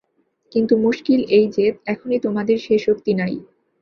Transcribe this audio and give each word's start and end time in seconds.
কিন্তু 0.51 0.73
মুশকিল 0.77 1.19
এই 1.37 1.45
যে, 1.47 1.65
এখনই 1.85 2.19
তোমাদের 2.19 2.57
সে 2.59 2.75
শক্তি 2.79 3.11
নাই। 3.13 3.33